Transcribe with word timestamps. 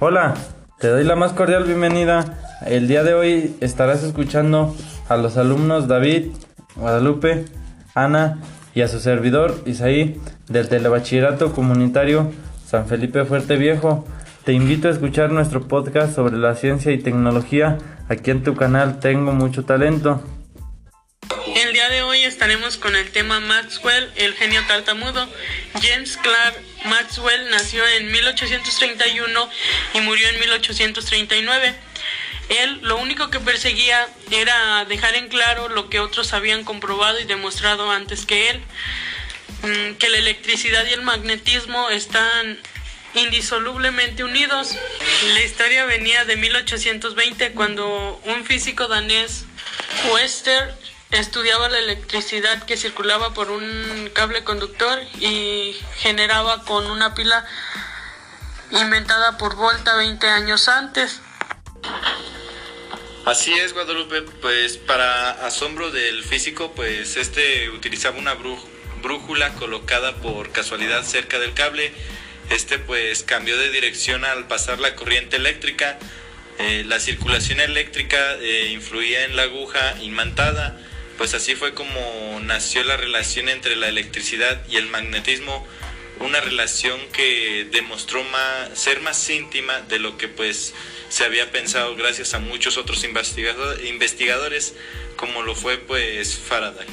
Hola, 0.00 0.34
te 0.78 0.86
doy 0.86 1.02
la 1.02 1.16
más 1.16 1.32
cordial 1.32 1.64
bienvenida. 1.64 2.38
El 2.64 2.86
día 2.86 3.02
de 3.02 3.14
hoy 3.14 3.56
estarás 3.60 4.04
escuchando 4.04 4.72
a 5.08 5.16
los 5.16 5.36
alumnos 5.36 5.88
David, 5.88 6.26
Guadalupe, 6.76 7.46
Ana 7.96 8.38
y 8.76 8.82
a 8.82 8.88
su 8.88 9.00
servidor 9.00 9.56
Isaí 9.66 10.20
del 10.46 10.68
Telebachillerato 10.68 11.52
Comunitario 11.52 12.30
San 12.64 12.86
Felipe 12.86 13.24
Fuerte 13.24 13.56
Viejo. 13.56 14.04
Te 14.44 14.52
invito 14.52 14.86
a 14.86 14.92
escuchar 14.92 15.32
nuestro 15.32 15.66
podcast 15.66 16.14
sobre 16.14 16.36
la 16.36 16.54
ciencia 16.54 16.92
y 16.92 16.98
tecnología 16.98 17.78
aquí 18.08 18.30
en 18.30 18.44
tu 18.44 18.54
canal 18.54 19.00
Tengo 19.00 19.32
mucho 19.32 19.64
talento. 19.64 20.22
Estaremos 22.28 22.76
con 22.76 22.94
el 22.94 23.10
tema 23.10 23.40
Maxwell, 23.40 24.12
el 24.16 24.34
genio 24.34 24.62
tartamudo. 24.66 25.28
James 25.82 26.16
Clark 26.18 26.56
Maxwell 26.84 27.50
nació 27.50 27.86
en 27.88 28.12
1831 28.12 29.50
y 29.94 30.00
murió 30.02 30.28
en 30.28 30.38
1839. 30.38 31.74
Él 32.50 32.80
lo 32.82 32.98
único 32.98 33.30
que 33.30 33.40
perseguía 33.40 34.08
era 34.30 34.84
dejar 34.84 35.14
en 35.16 35.28
claro 35.28 35.68
lo 35.68 35.90
que 35.90 36.00
otros 36.00 36.32
habían 36.32 36.64
comprobado 36.64 37.18
y 37.18 37.24
demostrado 37.24 37.90
antes 37.90 38.26
que 38.26 38.50
él, 38.50 38.60
mm, 39.62 39.94
que 39.94 40.08
la 40.08 40.18
electricidad 40.18 40.86
y 40.86 40.92
el 40.92 41.02
magnetismo 41.02 41.90
están 41.90 42.58
indisolublemente 43.14 44.22
unidos. 44.22 44.76
La 45.34 45.42
historia 45.42 45.84
venía 45.86 46.24
de 46.24 46.36
1820 46.36 47.52
cuando 47.52 48.20
un 48.24 48.44
físico 48.44 48.86
danés, 48.86 49.44
Wester, 50.12 50.74
estudiaba 51.10 51.68
la 51.68 51.78
electricidad 51.78 52.64
que 52.64 52.76
circulaba 52.76 53.32
por 53.32 53.50
un 53.50 54.10
cable 54.12 54.44
conductor 54.44 55.00
y 55.20 55.76
generaba 55.96 56.64
con 56.64 56.90
una 56.90 57.14
pila 57.14 57.46
inventada 58.70 59.38
por 59.38 59.56
Volta 59.56 59.96
20 59.96 60.26
años 60.26 60.68
antes. 60.68 61.20
Así 63.24 63.52
es, 63.52 63.72
Guadalupe, 63.74 64.22
pues 64.40 64.76
para 64.78 65.30
asombro 65.46 65.90
del 65.90 66.24
físico, 66.24 66.72
pues 66.74 67.16
este 67.16 67.68
utilizaba 67.70 68.18
una 68.18 68.34
brújula 69.02 69.52
colocada 69.54 70.14
por 70.16 70.50
casualidad 70.50 71.04
cerca 71.04 71.38
del 71.38 71.54
cable. 71.54 71.92
Este 72.50 72.78
pues 72.78 73.22
cambió 73.24 73.58
de 73.58 73.70
dirección 73.70 74.24
al 74.24 74.46
pasar 74.46 74.78
la 74.78 74.94
corriente 74.94 75.36
eléctrica. 75.36 75.98
Eh, 76.58 76.84
la 76.86 76.98
circulación 76.98 77.60
eléctrica 77.60 78.34
eh, 78.40 78.70
influía 78.72 79.24
en 79.24 79.36
la 79.36 79.42
aguja 79.42 79.96
imantada 80.00 80.78
pues 81.18 81.34
así 81.34 81.56
fue 81.56 81.74
como 81.74 82.00
nació 82.42 82.84
la 82.84 82.96
relación 82.96 83.48
entre 83.48 83.74
la 83.76 83.88
electricidad 83.88 84.64
y 84.68 84.76
el 84.76 84.86
magnetismo, 84.86 85.66
una 86.20 86.40
relación 86.40 86.98
que 87.12 87.66
demostró 87.70 88.24
ser 88.74 89.00
más 89.00 89.28
íntima 89.28 89.80
de 89.82 89.98
lo 89.98 90.16
que 90.16 90.28
pues 90.28 90.74
se 91.08 91.24
había 91.24 91.50
pensado 91.50 91.96
gracias 91.96 92.34
a 92.34 92.38
muchos 92.38 92.78
otros 92.78 93.04
investigadores, 93.04 94.74
como 95.16 95.42
lo 95.42 95.54
fue 95.54 95.78
pues 95.78 96.38
Faraday. 96.38 96.86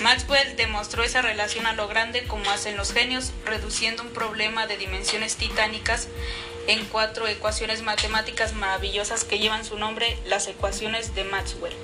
Maxwell 0.00 0.56
demostró 0.56 1.02
esa 1.02 1.22
relación 1.22 1.66
a 1.66 1.74
lo 1.74 1.88
grande 1.88 2.24
como 2.24 2.50
hacen 2.50 2.76
los 2.76 2.92
genios, 2.92 3.32
reduciendo 3.44 4.04
un 4.04 4.10
problema 4.10 4.66
de 4.66 4.76
dimensiones 4.78 5.36
titánicas 5.36 6.08
en 6.66 6.84
cuatro 6.86 7.26
ecuaciones 7.26 7.82
matemáticas 7.82 8.54
maravillosas 8.54 9.24
que 9.24 9.38
llevan 9.38 9.64
su 9.64 9.78
nombre, 9.78 10.16
las 10.26 10.46
ecuaciones 10.46 11.14
de 11.14 11.24
Maxwell. 11.24 11.74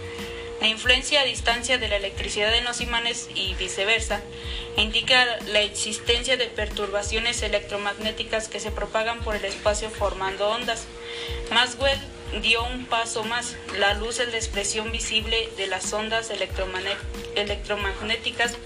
La 0.65 0.71
influencia 0.71 1.21
a 1.21 1.25
distancia 1.25 1.77
de 1.77 1.89
la 1.89 1.97
electricidad 1.97 2.55
en 2.55 2.65
los 2.65 2.81
imanes 2.81 3.29
y 3.35 3.53
viceversa 3.57 4.23
indica 4.79 5.27
la 5.49 5.61
existencia 5.61 6.39
de 6.39 6.47
perturbaciones 6.47 7.43
electromagnéticas 7.43 8.49
que 8.49 8.61
se 8.61 8.71
propagan 8.71 9.21
por 9.21 9.37
el 9.37 9.45
espacio 9.45 9.91
formando 9.91 10.49
ondas. 10.49 10.87
Maxwell 11.51 11.99
dio 12.41 12.65
un 12.65 12.87
paso 12.87 13.25
más. 13.25 13.57
La 13.77 13.93
luz 13.93 14.21
es 14.21 14.29
la 14.29 14.39
expresión 14.39 14.91
visible 14.91 15.51
de 15.59 15.67
las 15.67 15.93
ondas 15.93 16.31
electromagnéticas 16.31 18.57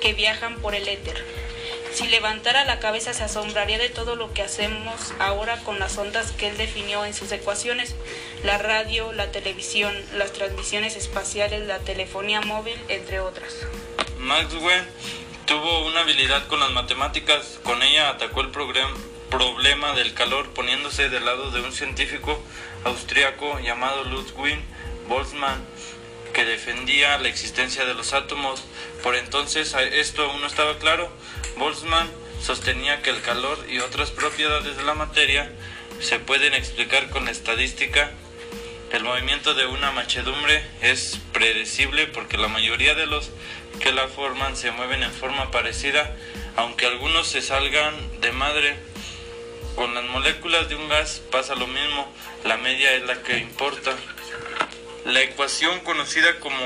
que 0.00 0.12
viajan 0.12 0.60
por 0.60 0.76
el 0.76 0.86
éter. 0.86 1.47
Si 1.92 2.06
levantara 2.06 2.64
la 2.64 2.78
cabeza 2.78 3.12
se 3.12 3.24
asombraría 3.24 3.78
de 3.78 3.88
todo 3.88 4.14
lo 4.14 4.32
que 4.32 4.42
hacemos 4.42 5.12
ahora 5.18 5.58
con 5.64 5.78
las 5.78 5.96
ondas 5.98 6.32
que 6.32 6.48
él 6.48 6.56
definió 6.56 7.04
en 7.04 7.14
sus 7.14 7.32
ecuaciones, 7.32 7.96
la 8.44 8.58
radio, 8.58 9.12
la 9.12 9.32
televisión, 9.32 9.94
las 10.14 10.32
transmisiones 10.32 10.96
espaciales, 10.96 11.66
la 11.66 11.78
telefonía 11.80 12.40
móvil, 12.40 12.78
entre 12.88 13.20
otras. 13.20 13.54
Maxwell 14.18 14.84
tuvo 15.46 15.86
una 15.86 16.00
habilidad 16.00 16.46
con 16.46 16.60
las 16.60 16.70
matemáticas, 16.70 17.58
con 17.62 17.82
ella 17.82 18.10
atacó 18.10 18.42
el 18.42 18.50
problema 18.50 19.92
del 19.94 20.14
calor 20.14 20.50
poniéndose 20.50 21.08
del 21.08 21.24
lado 21.24 21.50
de 21.50 21.62
un 21.62 21.72
científico 21.72 22.40
austriaco 22.84 23.58
llamado 23.60 24.04
Ludwig 24.04 24.58
Boltzmann 25.08 25.64
que 26.38 26.44
defendía 26.44 27.18
la 27.18 27.26
existencia 27.26 27.84
de 27.84 27.94
los 27.94 28.12
átomos. 28.12 28.62
Por 29.02 29.16
entonces 29.16 29.74
esto 29.74 30.22
aún 30.22 30.40
no 30.40 30.46
estaba 30.46 30.78
claro. 30.78 31.10
Boltzmann 31.56 32.08
sostenía 32.40 33.02
que 33.02 33.10
el 33.10 33.20
calor 33.22 33.58
y 33.68 33.80
otras 33.80 34.12
propiedades 34.12 34.76
de 34.76 34.84
la 34.84 34.94
materia 34.94 35.50
se 36.00 36.20
pueden 36.20 36.54
explicar 36.54 37.10
con 37.10 37.26
estadística. 37.26 38.12
El 38.92 39.02
movimiento 39.02 39.54
de 39.54 39.66
una 39.66 39.90
machedumbre 39.90 40.64
es 40.80 41.18
predecible 41.32 42.06
porque 42.06 42.38
la 42.38 42.46
mayoría 42.46 42.94
de 42.94 43.06
los 43.06 43.30
que 43.80 43.90
la 43.90 44.06
forman 44.06 44.56
se 44.56 44.70
mueven 44.70 45.02
en 45.02 45.12
forma 45.12 45.50
parecida, 45.50 46.14
aunque 46.54 46.86
algunos 46.86 47.26
se 47.26 47.42
salgan 47.42 48.20
de 48.20 48.30
madre. 48.30 48.76
Con 49.74 49.92
las 49.92 50.04
moléculas 50.04 50.68
de 50.68 50.76
un 50.76 50.88
gas 50.88 51.20
pasa 51.32 51.56
lo 51.56 51.66
mismo, 51.66 52.12
la 52.44 52.58
media 52.58 52.92
es 52.92 53.02
la 53.02 53.24
que 53.24 53.38
importa. 53.38 53.96
La 55.08 55.22
ecuación 55.22 55.80
conocida 55.80 56.38
como 56.38 56.58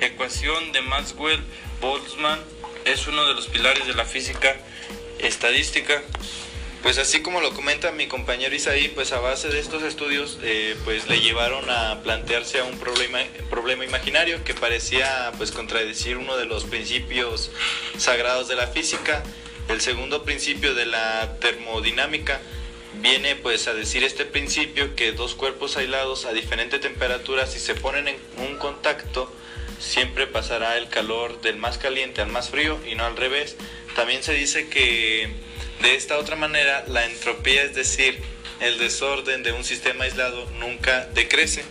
ecuación 0.00 0.70
de 0.70 0.82
Maxwell-Boltzmann 0.82 2.38
es 2.84 3.08
uno 3.08 3.26
de 3.26 3.34
los 3.34 3.48
pilares 3.48 3.88
de 3.88 3.94
la 3.94 4.04
física 4.04 4.54
estadística. 5.18 6.00
Pues 6.84 6.98
así 6.98 7.22
como 7.22 7.40
lo 7.40 7.52
comenta 7.54 7.90
mi 7.90 8.06
compañero 8.06 8.54
Isaí, 8.54 8.86
pues 8.86 9.10
a 9.10 9.18
base 9.18 9.48
de 9.48 9.58
estos 9.58 9.82
estudios, 9.82 10.38
eh, 10.44 10.76
pues 10.84 11.08
le 11.08 11.20
llevaron 11.20 11.68
a 11.70 12.00
plantearse 12.04 12.60
a 12.60 12.64
un 12.64 12.78
problema, 12.78 13.18
problema 13.50 13.84
imaginario 13.84 14.44
que 14.44 14.54
parecía 14.54 15.32
pues 15.36 15.50
contradecir 15.50 16.18
uno 16.18 16.36
de 16.36 16.46
los 16.46 16.66
principios 16.66 17.50
sagrados 17.96 18.46
de 18.46 18.54
la 18.54 18.68
física, 18.68 19.24
el 19.68 19.80
segundo 19.80 20.22
principio 20.22 20.72
de 20.72 20.86
la 20.86 21.36
termodinámica, 21.40 22.40
viene 23.00 23.36
pues 23.36 23.68
a 23.68 23.74
decir 23.74 24.04
este 24.04 24.24
principio 24.24 24.94
que 24.94 25.12
dos 25.12 25.34
cuerpos 25.34 25.76
aislados 25.76 26.24
a 26.24 26.32
diferente 26.32 26.78
temperatura 26.78 27.46
si 27.46 27.58
se 27.58 27.74
ponen 27.74 28.08
en 28.08 28.16
un 28.38 28.56
contacto 28.56 29.32
siempre 29.78 30.26
pasará 30.26 30.76
el 30.76 30.88
calor 30.88 31.40
del 31.40 31.56
más 31.56 31.78
caliente 31.78 32.20
al 32.20 32.28
más 32.28 32.50
frío 32.50 32.78
y 32.86 32.94
no 32.94 33.04
al 33.04 33.16
revés. 33.16 33.56
También 33.94 34.22
se 34.22 34.34
dice 34.34 34.68
que 34.68 35.28
de 35.82 35.94
esta 35.94 36.18
otra 36.18 36.36
manera 36.36 36.84
la 36.88 37.04
entropía, 37.06 37.62
es 37.62 37.74
decir, 37.74 38.20
el 38.60 38.78
desorden 38.78 39.42
de 39.42 39.52
un 39.52 39.64
sistema 39.64 40.04
aislado 40.04 40.50
nunca 40.58 41.06
decrece. 41.14 41.64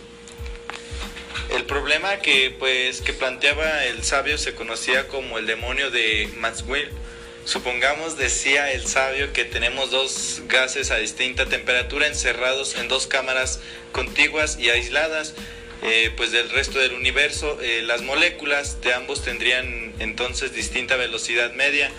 El 1.50 1.64
problema 1.64 2.18
que 2.18 2.54
pues 2.58 3.00
que 3.00 3.12
planteaba 3.12 3.84
el 3.84 4.04
sabio 4.04 4.36
se 4.38 4.54
conocía 4.54 5.08
como 5.08 5.38
el 5.38 5.46
demonio 5.46 5.90
de 5.90 6.30
Maxwell 6.36 6.90
Supongamos, 7.48 8.18
decía 8.18 8.72
el 8.72 8.86
sabio, 8.86 9.32
que 9.32 9.46
tenemos 9.46 9.90
dos 9.90 10.42
gases 10.48 10.90
a 10.90 10.98
distinta 10.98 11.46
temperatura 11.46 12.06
encerrados 12.06 12.76
en 12.76 12.88
dos 12.88 13.06
cámaras 13.06 13.60
contiguas 13.90 14.58
y 14.58 14.68
aisladas. 14.68 15.32
Eh, 15.80 16.12
pues 16.14 16.30
del 16.30 16.50
resto 16.50 16.78
del 16.78 16.92
universo, 16.92 17.58
eh, 17.62 17.80
las 17.86 18.02
moléculas 18.02 18.82
de 18.82 18.92
ambos 18.92 19.22
tendrían 19.22 19.94
entonces 19.98 20.52
distinta 20.52 20.96
velocidad 20.96 21.54
media, 21.54 21.90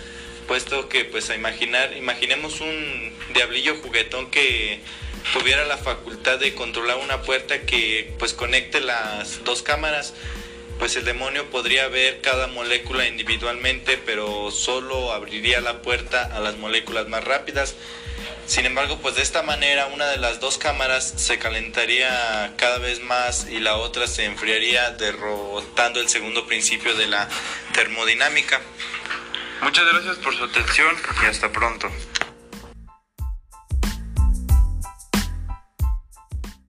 puesto 0.46 0.88
que 0.88 1.04
pues 1.04 1.30
a 1.30 1.34
imaginar, 1.34 1.96
imaginemos 1.96 2.60
un 2.60 3.12
diablillo 3.34 3.74
juguetón 3.82 4.30
que 4.30 4.78
tuviera 5.32 5.64
la 5.64 5.78
facultad 5.78 6.38
de 6.38 6.54
controlar 6.54 6.98
una 6.98 7.22
puerta 7.22 7.62
que 7.62 8.12
pues 8.20 8.34
conecte 8.34 8.80
las 8.80 9.42
dos 9.42 9.62
cámaras 9.62 10.14
pues 10.80 10.96
el 10.96 11.04
demonio 11.04 11.50
podría 11.50 11.88
ver 11.88 12.22
cada 12.22 12.46
molécula 12.46 13.06
individualmente, 13.06 13.98
pero 13.98 14.50
solo 14.50 15.12
abriría 15.12 15.60
la 15.60 15.82
puerta 15.82 16.24
a 16.34 16.40
las 16.40 16.56
moléculas 16.56 17.06
más 17.06 17.22
rápidas. 17.22 17.76
Sin 18.46 18.64
embargo, 18.64 18.98
pues 19.00 19.14
de 19.14 19.22
esta 19.22 19.42
manera 19.42 19.86
una 19.86 20.06
de 20.06 20.16
las 20.16 20.40
dos 20.40 20.56
cámaras 20.56 21.12
se 21.16 21.38
calentaría 21.38 22.54
cada 22.56 22.78
vez 22.78 23.02
más 23.02 23.46
y 23.50 23.60
la 23.60 23.76
otra 23.76 24.06
se 24.06 24.24
enfriaría, 24.24 24.92
derrotando 24.92 26.00
el 26.00 26.08
segundo 26.08 26.46
principio 26.46 26.94
de 26.94 27.08
la 27.08 27.28
termodinámica. 27.74 28.60
Muchas 29.60 29.84
gracias 29.86 30.16
por 30.16 30.34
su 30.34 30.44
atención 30.44 30.96
y 31.22 31.26
hasta 31.26 31.52
pronto. 31.52 31.90